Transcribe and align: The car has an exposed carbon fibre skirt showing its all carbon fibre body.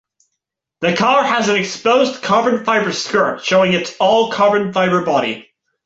The 0.79 0.95
car 0.95 1.23
has 1.23 1.47
an 1.47 1.57
exposed 1.57 2.23
carbon 2.23 2.65
fibre 2.65 2.91
skirt 2.91 3.45
showing 3.45 3.73
its 3.73 3.95
all 3.99 4.31
carbon 4.31 4.73
fibre 4.73 5.05
body. 5.05 5.47